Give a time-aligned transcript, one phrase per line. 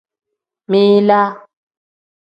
[0.69, 1.29] Min-laa.